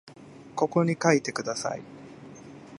[0.55, 1.83] ここに書いてください